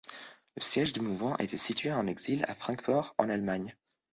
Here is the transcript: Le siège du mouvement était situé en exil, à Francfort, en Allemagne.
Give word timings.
Le 0.55 0.63
siège 0.63 0.93
du 0.93 1.01
mouvement 1.01 1.37
était 1.37 1.57
situé 1.57 1.91
en 1.91 2.07
exil, 2.07 2.43
à 2.47 2.55
Francfort, 2.55 3.13
en 3.19 3.29
Allemagne. 3.29 3.77